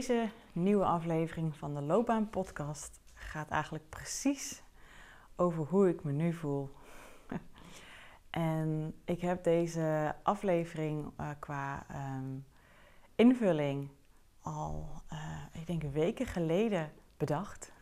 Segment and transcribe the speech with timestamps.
[0.00, 4.62] Deze nieuwe aflevering van de Loopbaan Podcast gaat eigenlijk precies
[5.36, 6.70] over hoe ik me nu voel.
[8.30, 12.46] en ik heb deze aflevering uh, qua um,
[13.14, 13.88] invulling
[14.42, 17.72] al, uh, ik denk, weken geleden bedacht.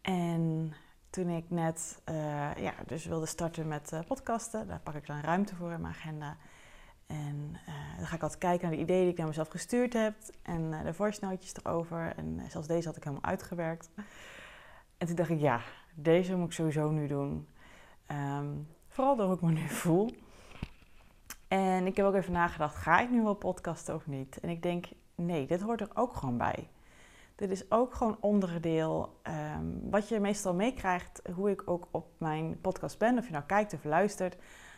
[0.00, 0.72] En
[1.10, 2.14] toen ik net uh,
[2.56, 6.36] ja, dus wilde starten met podcasten, daar pak ik dan ruimte voor in mijn agenda.
[7.08, 9.92] En uh, dan ga ik altijd kijken naar de ideeën die ik naar mezelf gestuurd
[9.92, 10.14] heb.
[10.42, 12.12] En uh, de voice notes erover.
[12.16, 13.90] En uh, zelfs deze had ik helemaal uitgewerkt.
[14.98, 15.60] En toen dacht ik, ja,
[15.94, 17.48] deze moet ik sowieso nu doen.
[18.10, 20.10] Um, vooral door hoe ik me nu voel.
[21.48, 24.40] En ik heb ook even nagedacht, ga ik nu wel podcasten of niet?
[24.40, 26.68] En ik denk, nee, dit hoort er ook gewoon bij.
[27.34, 29.20] Dit is ook gewoon onderdeel
[29.56, 33.18] um, wat je meestal meekrijgt, hoe ik ook op mijn podcast ben.
[33.18, 34.36] Of je nou kijkt of luistert.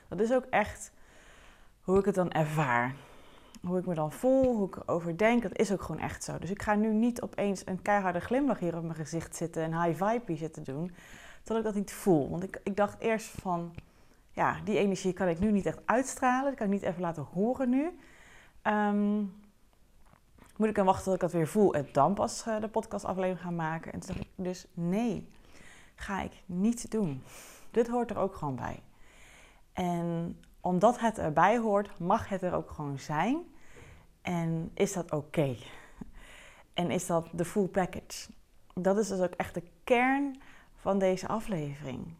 [0.09, 0.93] Dat is ook echt
[1.91, 2.95] hoe ik het dan ervaar.
[3.67, 6.39] Hoe ik me dan voel, hoe ik erover denk, dat is ook gewoon echt zo.
[6.39, 9.83] Dus ik ga nu niet opeens een keiharde glimlach hier op mijn gezicht zitten en
[9.83, 10.95] high vibe zitten doen,
[11.43, 12.31] terwijl ik dat niet voel.
[12.31, 13.75] Want ik, ik dacht eerst van,
[14.31, 17.27] ja, die energie kan ik nu niet echt uitstralen, dat kan ik niet even laten
[17.33, 17.99] horen nu.
[18.63, 19.33] Um,
[20.57, 23.41] moet ik dan wachten tot ik dat weer voel en dan pas uh, de podcastaflevering
[23.41, 23.93] gaan maken?
[23.93, 25.29] En toen dacht ik dus, nee,
[25.95, 27.23] ga ik niet doen.
[27.71, 28.83] Dit hoort er ook gewoon bij.
[29.73, 33.39] En omdat het erbij hoort, mag het er ook gewoon zijn.
[34.23, 35.57] En is dat oké?
[36.75, 38.31] En is dat de full package?
[38.75, 40.41] Dat is dus ook echt de kern
[40.75, 42.15] van deze aflevering.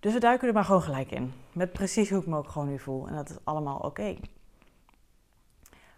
[0.00, 1.32] Dus we duiken er maar gewoon gelijk in.
[1.52, 3.08] Met precies hoe ik me ook gewoon nu voel.
[3.08, 4.16] En dat is allemaal oké.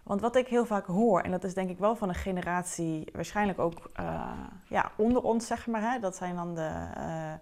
[0.03, 3.09] Want wat ik heel vaak hoor, en dat is denk ik wel van een generatie,
[3.13, 4.31] waarschijnlijk ook uh,
[4.69, 5.81] ja, onder ons, zeg maar.
[5.81, 5.99] Hè?
[5.99, 6.91] Dat zijn dan de.
[6.97, 7.33] Uh,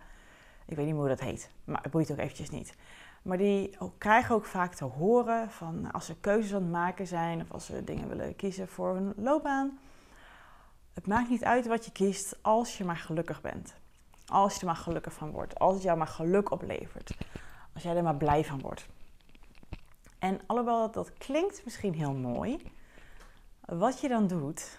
[0.66, 2.75] ik weet niet hoe dat heet, maar het boeit ook eventjes niet.
[3.28, 7.42] Maar die krijgen ook vaak te horen van als ze keuzes aan het maken zijn
[7.42, 9.80] of als ze dingen willen kiezen voor hun loopbaan.
[10.94, 13.76] Het maakt niet uit wat je kiest als je maar gelukkig bent.
[14.26, 15.60] Als je er maar gelukkig van wordt.
[15.60, 17.18] Als het jou maar geluk oplevert.
[17.74, 18.88] Als jij er maar blij van wordt.
[20.20, 22.72] En alhoewel dat, dat klinkt misschien heel mooi,
[23.66, 24.78] wat je dan doet,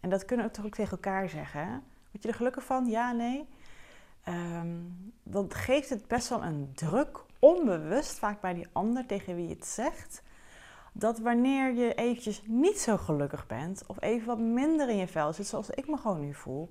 [0.00, 1.68] en dat kunnen we toch ook tegen elkaar zeggen.
[2.10, 2.86] Word je er gelukkig van?
[2.86, 3.48] Ja, nee?
[4.28, 9.48] Um, dan geeft het best wel een druk onbewust vaak bij die ander tegen wie
[9.48, 10.22] je het zegt.
[10.92, 15.32] Dat wanneer je eventjes niet zo gelukkig bent of even wat minder in je vel
[15.32, 16.70] zit, zoals ik me gewoon nu voel,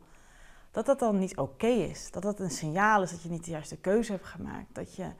[0.72, 2.12] dat dat dan niet oké is.
[2.12, 4.76] Dat dat een signaal is dat je niet de juiste keuze hebt gemaakt.
[4.76, 5.12] Dat je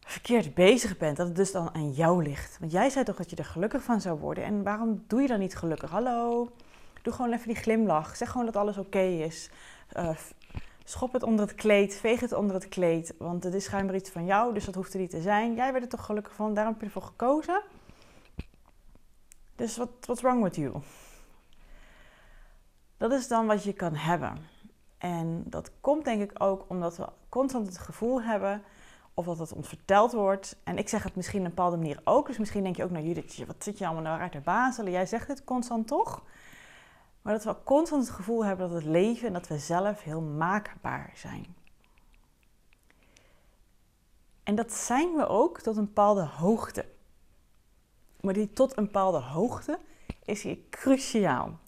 [0.00, 1.16] verkeerd bezig bent.
[1.16, 2.58] Dat het dus dan aan jou ligt.
[2.60, 4.44] Want jij zei toch dat je er gelukkig van zou worden.
[4.44, 5.90] En waarom doe je dan niet gelukkig?
[5.90, 6.50] Hallo,
[7.02, 8.16] doe gewoon even die glimlach.
[8.16, 9.50] Zeg gewoon dat alles oké is.
[9.96, 10.16] Uh,
[10.90, 14.10] Schop het onder het kleed, veeg het onder het kleed, want het is schijnbaar iets
[14.10, 15.54] van jou, dus dat hoeft er niet te zijn.
[15.54, 17.62] Jij werd er toch gelukkig van, daarom heb je ervoor gekozen.
[19.56, 20.74] Dus wat what's wrong with you?
[22.96, 24.36] Dat is dan wat je kan hebben.
[24.98, 28.62] En dat komt denk ik ook omdat we constant het gevoel hebben,
[29.14, 30.56] of dat het ons verteld wordt.
[30.64, 32.26] En ik zeg het misschien op een bepaalde manier ook.
[32.26, 34.92] Dus misschien denk je ook, nou Judith, wat zit je allemaal nou uit de bazelen?
[34.92, 36.22] Jij zegt het constant toch?
[37.22, 40.20] Maar dat we constant het gevoel hebben dat het leven en dat we zelf heel
[40.20, 41.54] maakbaar zijn.
[44.42, 46.84] En dat zijn we ook tot een bepaalde hoogte.
[48.20, 49.78] Maar die tot een bepaalde hoogte
[50.24, 51.58] is hier cruciaal.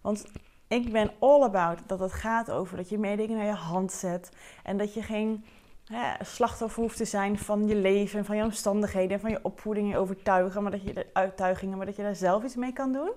[0.00, 0.26] Want
[0.68, 3.92] ik ben all about dat het gaat over dat je meer dingen naar je hand
[3.92, 4.30] zet.
[4.62, 5.44] En dat je geen
[5.84, 9.44] hè, slachtoffer hoeft te zijn van je leven en van je omstandigheden en van je
[9.44, 10.62] opvoeding en je overtuigingen.
[10.62, 13.12] Maar dat je, de uittuigingen, maar dat je daar zelf iets mee kan doen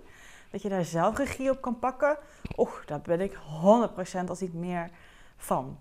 [0.50, 2.18] dat je daar zelf regie op kan pakken,
[2.58, 3.40] oeh, daar ben ik 100%
[4.28, 4.90] als niet meer
[5.38, 5.80] van.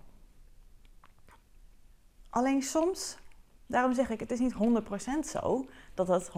[2.29, 3.17] Alleen soms,
[3.65, 4.57] daarom zeg ik, het is niet 100%
[5.25, 6.31] zo dat het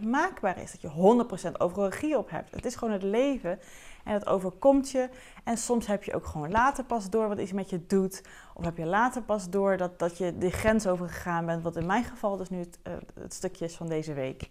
[0.00, 0.72] 100% maakbaar is.
[0.72, 2.50] Dat je 100% overal regie op hebt.
[2.50, 3.58] Het is gewoon het leven
[4.04, 5.08] en het overkomt je.
[5.44, 8.22] En soms heb je ook gewoon later pas door wat iets met je doet.
[8.54, 11.62] Of heb je later pas door dat, dat je de grens overgegaan bent.
[11.62, 12.78] Wat in mijn geval dus nu het,
[13.14, 14.50] het stukje is van deze week.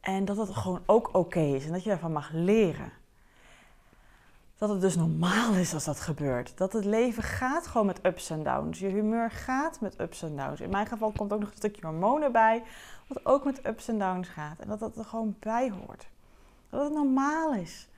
[0.00, 2.92] En dat het gewoon ook oké is en dat je daarvan mag leren.
[4.58, 6.56] Dat het dus normaal is als dat gebeurt.
[6.56, 8.78] Dat het leven gaat gewoon met ups en downs.
[8.78, 10.60] Je humeur gaat met ups en downs.
[10.60, 12.62] In mijn geval komt ook nog een stukje hormonen bij,
[13.06, 14.58] wat ook met ups en downs gaat.
[14.58, 16.08] En dat dat er gewoon bij hoort.
[16.70, 17.88] Dat het normaal is.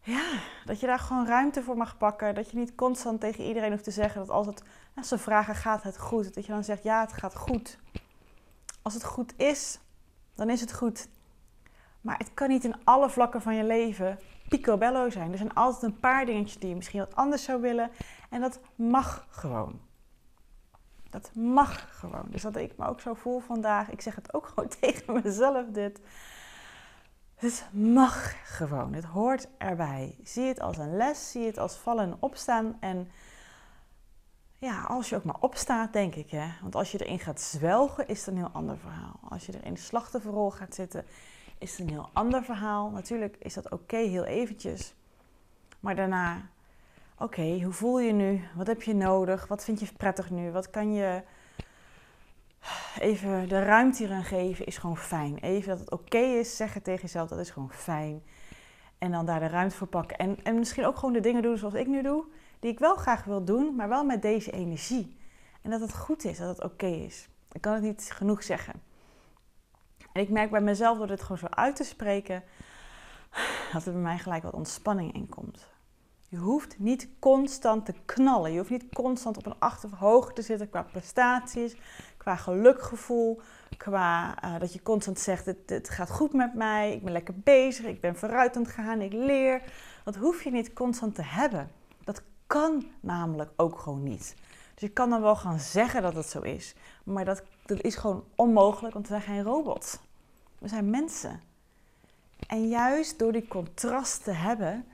[0.00, 2.34] Ja, dat je daar gewoon ruimte voor mag pakken.
[2.34, 4.62] Dat je niet constant tegen iedereen hoeft te zeggen dat als, het,
[4.94, 6.34] als ze vragen gaat het goed.
[6.34, 7.78] Dat je dan zegt ja, het gaat goed.
[8.82, 9.78] Als het goed is,
[10.36, 11.08] dan is het goed.
[12.00, 14.18] Maar het kan niet in alle vlakken van je leven
[14.48, 15.32] picobello zijn.
[15.32, 17.90] Er zijn altijd een paar dingetjes die je misschien wat anders zou willen.
[18.30, 19.80] En dat mag gewoon.
[21.10, 22.24] Dat mag gewoon.
[22.26, 23.90] Dus dat ik me ook zo voel vandaag.
[23.90, 26.00] Ik zeg het ook gewoon tegen mezelf dit.
[27.34, 28.92] Het mag gewoon.
[28.92, 30.18] Het hoort erbij.
[30.22, 31.30] Zie het als een les.
[31.30, 32.76] Zie het als vallen en opstaan.
[32.80, 33.10] En
[34.58, 36.30] ja, als je ook maar opstaat, denk ik.
[36.30, 36.46] Hè?
[36.62, 39.20] Want als je erin gaat zwelgen, is het een heel ander verhaal.
[39.28, 41.04] Als je er in de slachtofferrol gaat zitten,
[41.58, 42.90] is het een heel ander verhaal.
[42.90, 44.94] Natuurlijk is dat oké, heel eventjes.
[45.80, 46.48] Maar daarna,
[47.18, 48.40] oké, hoe voel je nu?
[48.54, 49.46] Wat heb je nodig?
[49.46, 50.50] Wat vind je prettig nu?
[50.50, 51.22] Wat kan je
[53.00, 55.38] even de ruimte hierin geven is gewoon fijn.
[55.38, 58.22] Even dat het oké is, zeggen tegen jezelf, dat is gewoon fijn.
[58.98, 60.16] En dan daar de ruimte voor pakken.
[60.18, 62.24] En, en misschien ook gewoon de dingen doen zoals ik nu doe,
[62.66, 65.16] die ik wel graag wil doen, maar wel met deze energie.
[65.62, 67.28] En dat het goed is, dat het oké is.
[67.52, 68.82] Ik kan het niet genoeg zeggen.
[70.12, 72.42] En ik merk bij mezelf door dit gewoon zo uit te spreken,
[73.72, 75.66] dat er bij mij gelijk wat ontspanning in komt.
[76.28, 78.52] Je hoeft niet constant te knallen.
[78.52, 81.76] Je hoeft niet constant op een achter hoog te zitten qua prestaties,
[82.16, 83.40] qua gelukgevoel,
[83.76, 87.86] qua uh, dat je constant zegt: het, gaat goed met mij, ik ben lekker bezig,
[87.86, 89.62] ik ben vooruit aan het gaan, ik leer.
[90.04, 91.75] Dat hoef je niet constant te hebben.
[92.46, 94.34] Kan namelijk ook gewoon niet.
[94.74, 97.94] Dus je kan dan wel gaan zeggen dat het zo is, maar dat, dat is
[97.94, 99.98] gewoon onmogelijk, want we zijn geen robots.
[100.58, 101.40] We zijn mensen.
[102.46, 104.86] En juist door die contrast te hebben,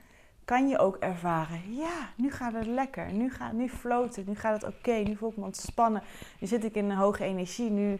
[0.45, 4.61] kan je ook ervaren, ja, nu gaat het lekker, nu, gaat, nu floten, nu gaat
[4.61, 6.03] het oké, nu voel ik me ontspannen,
[6.39, 7.99] nu zit ik in een hoge energie, nu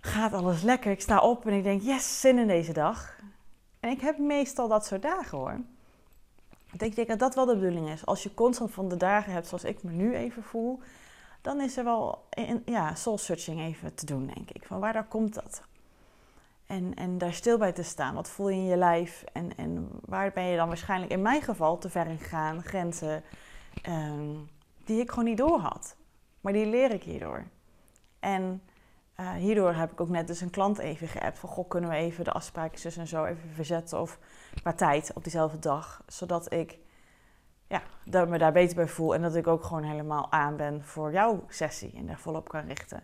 [0.00, 0.90] gaat alles lekker.
[0.90, 3.18] Ik sta op en ik denk, yes, zin in deze dag.
[3.80, 5.60] En ik heb meestal dat soort dagen hoor.
[6.72, 8.06] Ik denk dat dat wel de bedoeling is.
[8.06, 10.80] Als je constant van de dagen hebt zoals ik me nu even voel,
[11.40, 14.64] dan is er wel een, ja, soul searching even te doen, denk ik.
[14.66, 15.62] Van waar daar komt dat?
[16.66, 18.14] En, en daar stil bij te staan.
[18.14, 19.24] Wat voel je in je lijf?
[19.32, 22.62] En, en waar ben je dan waarschijnlijk in mijn geval te ver in gegaan?
[22.62, 23.22] Grenzen
[23.88, 24.48] um,
[24.84, 25.96] die ik gewoon niet door had.
[26.40, 27.44] Maar die leer ik hierdoor.
[28.20, 28.62] En
[29.20, 31.38] uh, hierdoor heb ik ook net dus een klant even geappt.
[31.38, 34.00] Van, goh, kunnen we even de afspraakjes en zo even verzetten?
[34.00, 34.18] Of
[34.62, 36.02] qua tijd op diezelfde dag.
[36.06, 36.78] Zodat ik
[37.66, 39.14] ja, dat me daar beter bij voel.
[39.14, 41.92] En dat ik ook gewoon helemaal aan ben voor jouw sessie.
[41.96, 43.02] En daar volop kan richten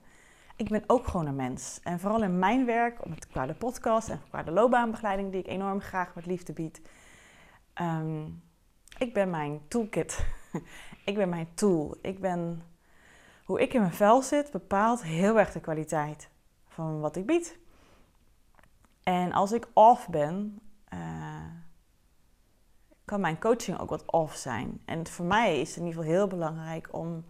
[0.57, 1.81] ik ben ook gewoon een mens.
[1.83, 2.99] En vooral in mijn werk,
[3.31, 6.81] qua de podcast en qua de loopbaanbegeleiding die ik enorm graag met liefde bied.
[7.81, 8.43] Um,
[8.99, 10.27] ik ben mijn toolkit.
[11.05, 11.97] ik ben mijn tool.
[12.03, 12.63] Ik ben
[13.45, 16.29] hoe ik in mijn vel zit, bepaalt heel erg de kwaliteit
[16.69, 17.59] van wat ik bied.
[19.03, 20.61] En als ik off ben,
[20.95, 20.99] uh,
[23.05, 24.81] kan mijn coaching ook wat off zijn.
[24.85, 27.25] En voor mij is het in ieder geval heel belangrijk om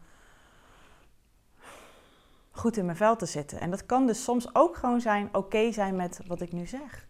[2.50, 3.60] goed in mijn vel te zitten.
[3.60, 7.06] En dat kan dus soms ook gewoon zijn oké zijn met wat ik nu zeg.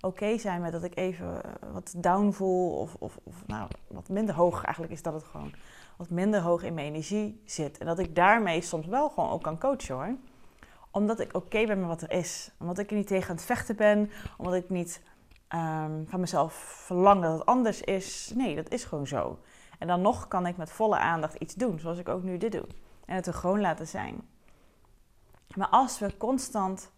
[0.00, 4.08] Oké zijn met dat ik even eh, wat down voel of, of, of, nou, wat
[4.08, 5.54] minder hoog eigenlijk is dat het gewoon
[5.96, 7.78] wat minder hoog in mijn energie zit.
[7.78, 10.14] En dat ik daarmee soms wel gewoon ook kan coachen hoor.
[10.90, 12.50] Omdat ik oké ben met wat er is.
[12.58, 14.10] Omdat ik er niet tegen aan het vechten ben.
[14.36, 15.02] Omdat ik niet
[15.54, 16.52] um, van mezelf
[16.86, 18.32] verlang dat het anders is.
[18.34, 19.38] Nee, dat is gewoon zo.
[19.78, 22.52] En dan nog kan ik met volle aandacht iets doen, zoals ik ook nu dit
[22.52, 22.66] doe.
[23.06, 24.28] En het er gewoon laten zijn.
[25.54, 26.90] Maar als we constant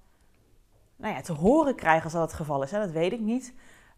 [0.96, 3.54] nou ja, te horen krijgen als dat het geval is, hè, dat weet ik niet.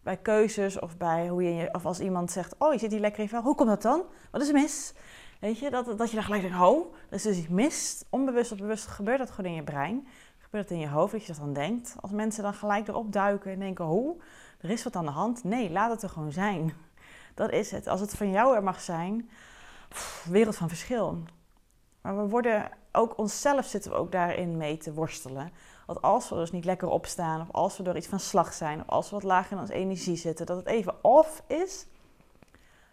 [0.09, 3.21] Bij keuzes of, bij hoe je, of als iemand zegt, oh je zit hier lekker
[3.21, 4.03] in vel, hoe komt dat dan?
[4.31, 4.93] Wat is er mis?
[5.39, 8.05] Weet je, dat, dat je dan gelijk denkt, oh, dus dus iets mist.
[8.09, 10.07] Onbewust of bewust gebeurt dat gewoon in je brein.
[10.37, 11.95] Gebeurt het in je hoofd dat je dat dan denkt.
[11.99, 14.21] Als mensen dan gelijk erop duiken en denken, hoe,
[14.59, 15.43] er is wat aan de hand.
[15.43, 16.73] Nee, laat het er gewoon zijn.
[17.35, 17.87] Dat is het.
[17.87, 19.29] Als het van jou er mag zijn,
[20.25, 21.23] wereld van verschil.
[22.01, 25.51] Maar we worden ook onszelf zitten we ook daarin mee te worstelen.
[25.89, 28.79] Want als we dus niet lekker opstaan, of als we door iets van slag zijn,
[28.79, 31.85] of als we wat lager in onze energie zitten, dat het even off is,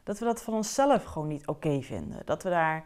[0.03, 2.23] dat we dat van onszelf gewoon niet oké vinden.
[2.25, 2.85] Dat we daar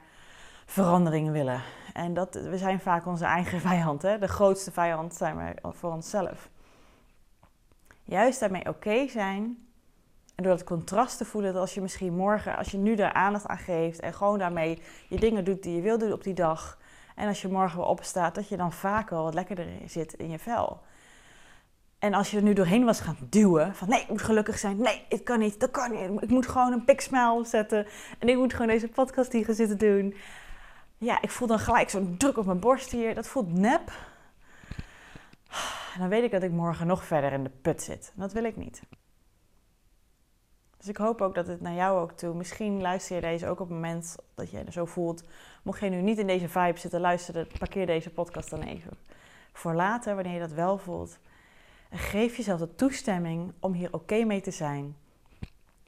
[0.67, 1.63] veranderingen willen.
[1.93, 4.03] En dat, we zijn vaak onze eigen vijand.
[4.03, 4.19] Hè?
[4.19, 6.49] De grootste vijand zijn we voor onszelf.
[8.05, 9.69] Juist daarmee oké zijn.
[10.35, 13.13] En door dat contrast te voelen, dat als je misschien morgen, als je nu daar
[13.13, 16.35] aandacht aan geeft en gewoon daarmee je dingen doet die je wil doen op die
[16.35, 16.79] dag,
[17.21, 20.31] en als je morgen weer opstaat, dat je dan vaak wel wat lekkerder zit in
[20.31, 20.81] je vel.
[21.99, 24.77] En als je er nu doorheen was gaan duwen, van nee, ik moet gelukkig zijn,
[24.77, 27.87] nee, het kan niet, dat kan niet, ik moet gewoon een big smile opzetten
[28.19, 30.15] en ik moet gewoon deze podcast hier gaan zitten doen.
[30.99, 33.93] Ja, ik voel dan gelijk zo'n druk op mijn borst hier, dat voelt nep.
[35.95, 38.13] En dan weet ik dat ik morgen nog verder in de put zit.
[38.15, 38.83] Dat wil ik niet.
[40.77, 42.35] Dus ik hoop ook dat het naar jou ook toe.
[42.35, 45.25] Misschien luister je deze ook op het moment dat je er zo voelt.
[45.63, 48.99] Mocht je nu niet in deze vibe zitten luisteren, parkeer deze podcast dan even.
[49.53, 51.19] Voor later, wanneer je dat wel voelt.
[51.91, 54.97] En geef jezelf de toestemming om hier oké mee te zijn.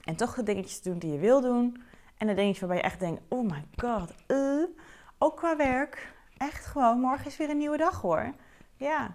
[0.04, 1.82] En toch de dingetjes te doen die je wil doen.
[2.16, 4.64] En de dingetjes waarbij je echt denkt, oh my god, uh,
[5.18, 6.12] ook qua werk.
[6.36, 8.34] Echt gewoon, morgen is weer een nieuwe dag hoor.
[8.76, 9.14] Ja,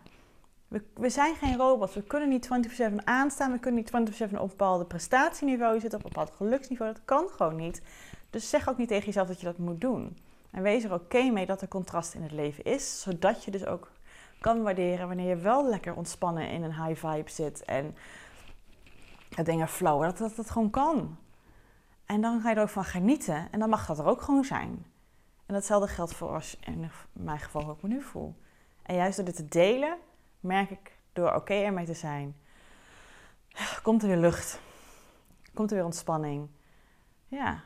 [0.67, 1.93] we, we zijn geen robots.
[1.93, 2.49] We kunnen niet
[2.91, 3.51] 24-7 aanstaan.
[3.51, 6.93] We kunnen niet 24-7 op een bepaalde prestatieniveau zitten, op een bepaald geluksniveau.
[6.93, 7.81] Dat kan gewoon niet.
[8.29, 10.17] Dus zeg ook niet tegen jezelf dat je dat moet doen.
[10.57, 13.65] En wees er oké mee dat er contrast in het leven is, zodat je dus
[13.65, 13.91] ook
[14.39, 17.95] kan waarderen wanneer je wel lekker ontspannen in een high vibe zit en
[19.35, 20.03] het dingen flow.
[20.03, 21.17] Dat, dat dat gewoon kan.
[22.05, 24.43] En dan ga je er ook van genieten en dan mag dat er ook gewoon
[24.43, 24.85] zijn.
[25.45, 28.35] En datzelfde geldt voor als in mijn geval hoe ik me nu voel.
[28.83, 29.97] En juist door dit te delen,
[30.39, 32.35] merk ik door oké ermee te zijn,
[33.83, 34.59] komt er weer lucht.
[35.53, 36.49] Komt er weer ontspanning.
[37.27, 37.63] Ja,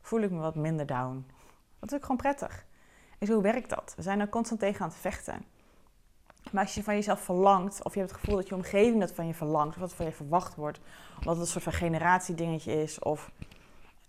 [0.00, 1.34] voel ik me wat minder down.
[1.80, 2.64] Dat is ook gewoon prettig.
[3.18, 3.92] En zo werkt dat.
[3.96, 5.44] We zijn er constant tegen aan het vechten.
[6.50, 9.12] Maar als je van jezelf verlangt, of je hebt het gevoel dat je omgeving dat
[9.12, 10.80] van je verlangt, of wat van je verwacht wordt,
[11.14, 13.30] wat het een soort van generatiedingetje is, of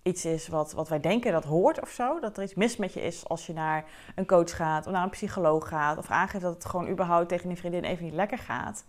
[0.07, 2.19] iets is wat, wat wij denken dat hoort of zo.
[2.19, 5.03] Dat er iets mis met je is als je naar een coach gaat of naar
[5.03, 5.97] een psycholoog gaat.
[5.97, 8.85] Of aangeeft dat het gewoon überhaupt tegen die vriendin even niet lekker gaat.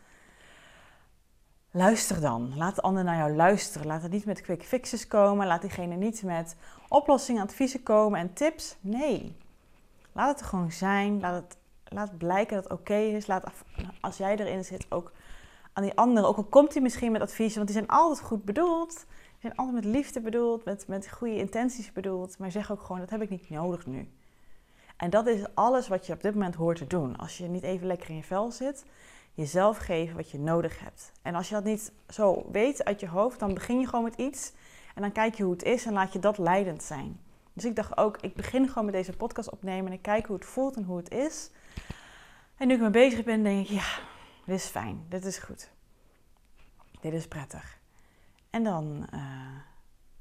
[1.79, 2.53] Luister dan.
[2.57, 3.87] Laat de ander naar jou luisteren.
[3.87, 5.47] Laat het niet met quick fixes komen.
[5.47, 6.57] Laat diegene niet met
[6.89, 8.77] oplossingen, adviezen komen en tips.
[8.81, 9.37] Nee.
[10.13, 11.21] Laat het er gewoon zijn.
[11.21, 13.27] Laat, het, laat blijken dat het oké is.
[13.27, 13.45] Laat
[14.01, 15.13] als jij erin zit ook
[15.73, 16.29] aan die anderen.
[16.29, 19.07] Ook al komt hij misschien met adviezen, want die zijn altijd goed bedoeld
[19.41, 22.39] zijn altijd met liefde bedoeld, met, met goede intenties bedoeld.
[22.39, 24.09] Maar zeg ook gewoon, dat heb ik niet nodig nu.
[24.97, 27.17] En dat is alles wat je op dit moment hoort te doen.
[27.17, 28.85] Als je niet even lekker in je vel zit,
[29.39, 31.13] jezelf geven wat je nodig hebt.
[31.23, 34.15] En als je dat niet zo weet uit je hoofd, dan begin je gewoon met
[34.15, 34.53] iets.
[34.95, 37.21] En dan kijk je hoe het is en laat je dat leidend zijn.
[37.53, 40.37] Dus ik dacht ook, ik begin gewoon met deze podcast opnemen en ik kijk hoe
[40.37, 41.51] het voelt en hoe het is.
[42.57, 43.99] En nu ik me bezig ben, denk ik, ja,
[44.45, 45.71] dit is fijn, dit is goed.
[47.01, 47.79] Dit is prettig.
[48.51, 49.21] En dan uh,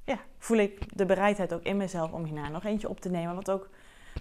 [0.04, 3.36] ja, voel ik de bereidheid ook in mezelf om hierna nog eentje op te nemen.
[3.36, 3.70] Wat ook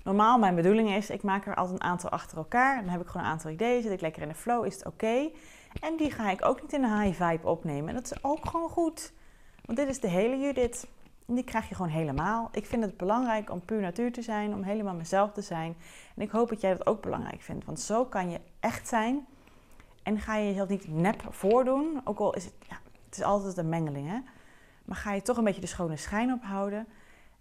[0.05, 1.11] normaal mijn bedoeling is.
[1.11, 2.81] Ik maak er altijd een aantal achter elkaar.
[2.81, 3.83] Dan heb ik gewoon een aantal ideeën.
[3.83, 5.31] Zit ik lekker in de flow, is het oké.
[5.81, 7.88] En die ga ik ook niet in een high vibe opnemen.
[7.88, 9.12] En dat is ook gewoon goed.
[9.65, 10.87] Want dit is de hele Judith.
[11.26, 12.49] En die krijg je gewoon helemaal.
[12.53, 15.76] Ik vind het belangrijk om puur natuur te zijn, om helemaal mezelf te zijn.
[16.17, 17.65] En ik hoop dat jij dat ook belangrijk vindt.
[17.65, 19.26] Want zo kan je echt zijn.
[20.03, 22.00] En ga je jezelf niet nep voordoen.
[22.05, 24.19] Ook al is het, ja, het is altijd een mengeling, hè?
[24.85, 26.87] Maar ga je toch een beetje de schone schijn ophouden.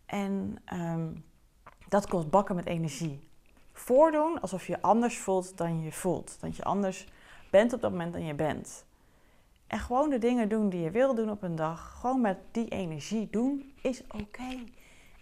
[0.05, 1.07] En ehm,
[1.89, 3.29] dat kost bakken met energie.
[3.73, 6.37] Voordoen alsof je anders voelt dan je voelt.
[6.39, 7.07] Dat je anders
[7.51, 8.85] bent op dat moment dan je bent.
[9.67, 11.99] En gewoon de dingen doen die je wil doen op een dag.
[11.99, 14.63] Gewoon met die energie doen is oké.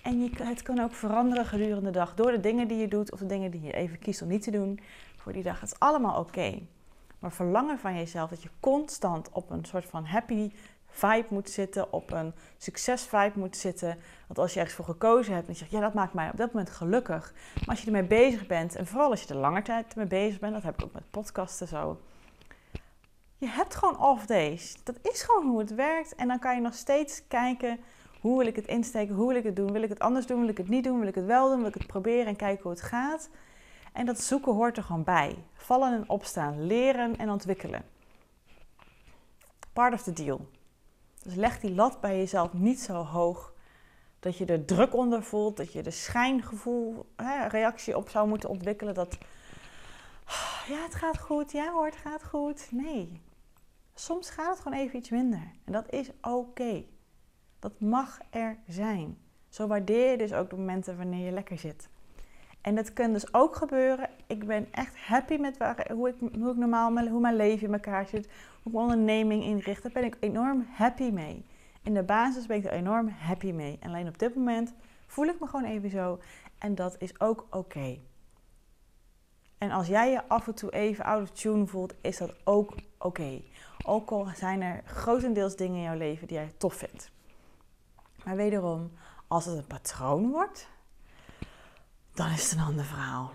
[0.01, 3.11] En je, het kan ook veranderen gedurende de dag door de dingen die je doet
[3.11, 4.79] of de dingen die je even kiest om niet te doen
[5.17, 5.59] voor die dag.
[5.59, 6.59] Het is allemaal oké.
[7.19, 10.51] Maar verlangen van jezelf dat je constant op een soort van happy
[10.93, 13.97] vibe moet zitten, op een succes vibe moet zitten.
[14.27, 16.37] Want als je ergens voor gekozen hebt en je zegt, ja, dat maakt mij op
[16.37, 17.33] dat moment gelukkig.
[17.55, 20.39] Maar als je ermee bezig bent, en vooral als je er langer tijd mee bezig
[20.39, 21.99] bent, dat heb ik ook met podcasten zo.
[23.37, 24.75] Je hebt gewoon off days.
[24.83, 26.15] Dat is gewoon hoe het werkt.
[26.15, 27.79] En dan kan je nog steeds kijken,
[28.21, 29.71] hoe wil ik het insteken, hoe wil ik het doen?
[29.71, 31.57] Wil ik het anders doen, wil ik het niet doen, wil ik het wel doen,
[31.57, 33.29] wil ik het proberen en kijken hoe het gaat.
[33.93, 35.43] En dat zoeken hoort er gewoon bij.
[35.53, 37.85] Vallen en opstaan, leren en ontwikkelen.
[39.73, 40.47] Part of the deal.
[41.23, 43.53] Dus leg die lat bij jezelf niet zo hoog
[44.19, 48.49] dat je er druk onder voelt, dat je de schijngevoel, hè, reactie op zou moeten
[48.49, 48.93] ontwikkelen.
[48.93, 49.17] Dat
[50.67, 52.67] ja, het gaat goed, ja hoor, het gaat goed.
[52.71, 53.21] Nee,
[53.93, 55.51] soms gaat het gewoon even iets minder.
[55.63, 56.83] En dat is oké.
[57.59, 59.17] Dat mag er zijn.
[59.49, 61.89] Zo waardeer je dus ook de momenten wanneer je lekker zit.
[62.63, 64.09] En dat kan dus ook gebeuren.
[64.27, 67.73] Ik ben echt happy met waar, hoe, ik, hoe ik normaal hoe mijn leven in
[67.73, 68.29] elkaar zit.
[68.63, 69.83] Hoe mijn onderneming inricht.
[69.83, 71.45] Daar ben ik enorm happy mee.
[71.81, 73.77] In de basis ben ik er enorm happy mee.
[73.79, 74.73] En alleen op dit moment
[75.07, 76.19] voel ik me gewoon even zo.
[76.57, 77.97] En dat is ook oké.
[79.57, 82.75] En als jij je af en toe even out of tune voelt, is dat ook
[82.97, 83.41] oké.
[83.85, 87.11] Ook al zijn er grotendeels dingen in jouw leven die jij tof vindt.
[88.25, 88.91] Maar wederom,
[89.27, 90.71] als het een patroon wordt,
[92.13, 93.31] dan is het een ander verhaal.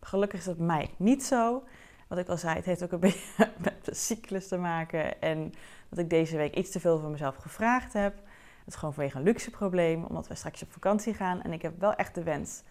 [0.00, 1.62] Gelukkig is dat mij niet zo.
[2.08, 5.20] wat ik al zei, het heeft ook een beetje met de cyclus te maken.
[5.20, 5.52] En
[5.88, 8.14] dat ik deze week iets te veel van mezelf gevraagd heb.
[8.58, 11.42] Het is gewoon vanwege een luxe probleem, omdat we straks op vakantie gaan.
[11.42, 12.62] En ik heb wel echt de wens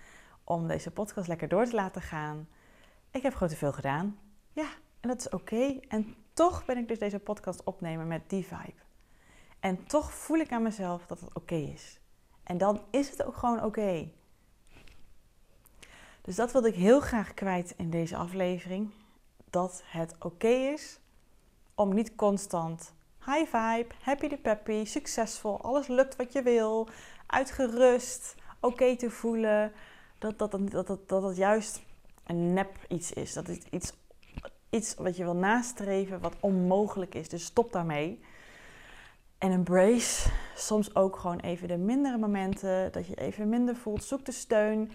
[0.43, 2.47] om deze podcast lekker door te laten gaan.
[3.11, 4.17] Ik heb gewoon te veel gedaan.
[4.53, 4.67] Ja,
[4.99, 5.79] en dat is oké.
[5.87, 8.81] En toch ben ik dus deze podcast opnemen met die vibe.
[9.59, 11.99] En toch voel ik aan mezelf dat het oké is.
[12.43, 14.09] En dan is het ook gewoon oké.
[16.29, 18.89] Dus dat wilde ik heel graag kwijt in deze aflevering.
[19.49, 20.99] Dat het oké is
[21.75, 22.93] om niet constant
[23.25, 26.87] high vibe, happy de peppy, succesvol, alles lukt wat je wil,
[27.25, 29.71] uitgerust, oké te voelen.
[30.17, 31.81] Dat dat, dat, dat, dat het juist
[32.23, 33.33] een nep iets is.
[33.33, 33.93] Dat het iets,
[34.69, 37.29] iets wat je wil nastreven, wat onmogelijk is.
[37.29, 38.19] Dus stop daarmee.
[39.39, 44.03] En embrace soms ook gewoon even de mindere momenten, dat je even minder voelt.
[44.03, 44.91] Zoek de steun.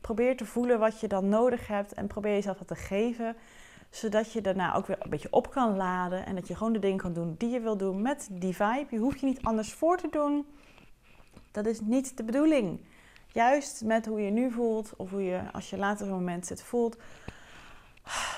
[0.00, 3.36] Probeer te voelen wat je dan nodig hebt en probeer jezelf dat te geven.
[3.90, 6.78] Zodat je daarna ook weer een beetje op kan laden en dat je gewoon de
[6.78, 8.86] dingen kan doen die je wil doen met die vibe.
[8.90, 10.46] Je hoeft je niet anders voor te doen.
[11.50, 12.80] Dat is niet de bedoeling.
[13.26, 16.62] Juist met hoe je nu voelt of hoe je als je later een moment zit
[16.62, 16.96] voelt,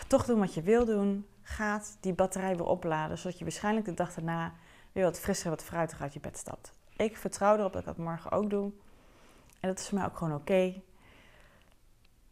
[0.08, 3.18] toch doen wat je wil doen, gaat die batterij weer opladen.
[3.18, 4.52] Zodat je waarschijnlijk de dag daarna
[4.92, 6.72] weer wat frisser, wat fruitig uit je bed stapt.
[6.96, 8.72] Ik vertrouw erop dat ik dat morgen ook doe.
[9.60, 10.82] En dat is voor mij ook gewoon oké.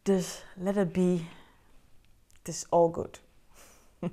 [0.01, 1.25] Dus let it be.
[2.37, 3.21] Het is all good.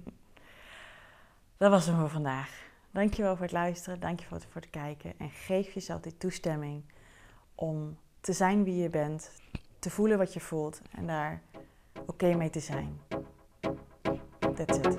[1.59, 2.65] dat was het voor vandaag.
[2.91, 4.01] Dankjewel voor het luisteren.
[4.01, 5.15] Dankjewel voor het kijken.
[5.19, 6.85] En geef jezelf die toestemming
[7.55, 9.31] om te zijn wie je bent.
[9.79, 10.81] Te voelen wat je voelt.
[10.91, 11.43] En daar
[12.07, 13.01] oké mee te zijn.
[14.55, 14.99] That's it.